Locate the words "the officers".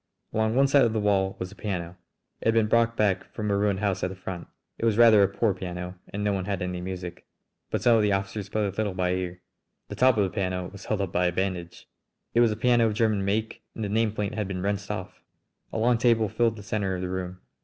8.01-8.49